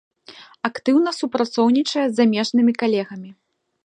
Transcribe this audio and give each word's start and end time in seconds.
Актыўна 0.69 1.11
супрацоўнічае 1.19 2.05
з 2.07 2.13
замежнымі 2.21 2.73
калегамі. 2.85 3.29